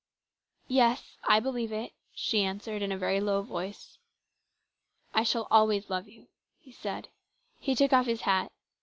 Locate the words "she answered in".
2.11-2.91